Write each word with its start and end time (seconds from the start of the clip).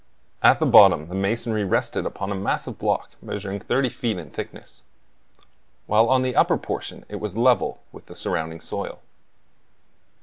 At 0.41 0.57
the 0.57 0.65
bottom 0.65 1.09
the 1.09 1.13
masonry 1.13 1.63
rested 1.63 2.07
upon 2.07 2.31
a 2.31 2.35
massive 2.35 2.79
block 2.79 3.11
measuring 3.21 3.59
thirty 3.59 3.89
feet 3.89 4.17
in 4.17 4.31
thickness, 4.31 4.81
while 5.85 6.09
on 6.09 6.23
the 6.23 6.35
upper 6.35 6.57
portion 6.57 7.05
it 7.07 7.17
was 7.17 7.37
level 7.37 7.83
with 7.91 8.07
the 8.07 8.15
surrounding 8.15 8.61
soil. 8.61 8.99